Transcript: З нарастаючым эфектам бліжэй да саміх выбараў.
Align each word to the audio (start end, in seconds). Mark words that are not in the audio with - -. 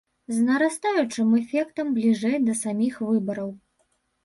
З 0.35 0.45
нарастаючым 0.45 1.35
эфектам 1.41 1.93
бліжэй 1.99 2.41
да 2.49 2.59
саміх 2.65 3.01
выбараў. 3.13 3.55